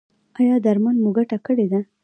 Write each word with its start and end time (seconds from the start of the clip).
ایا 0.39 0.55
درمل 0.65 0.95
مو 1.03 1.09
ګټه 1.17 1.37
کړې 1.45 1.65
ده؟ 1.71 1.79